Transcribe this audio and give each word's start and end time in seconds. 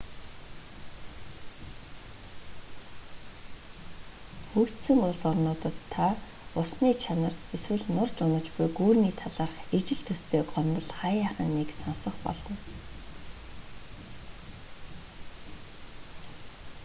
хөгжсөн 4.53 4.99
улс 5.07 5.21
орнуудад 5.31 5.77
та 5.93 6.07
усны 6.61 6.89
чанар 7.03 7.33
эсвэл 7.55 7.83
нурж 7.95 8.15
унаж 8.25 8.45
буй 8.55 8.67
гүүрний 8.77 9.13
талаарх 9.21 9.57
ижил 9.77 10.01
төстэй 10.07 10.41
гомдол 10.51 10.89
хааяахан 10.99 11.49
нэг 11.57 11.69
сонсох 11.81 12.15
болно 12.25 12.55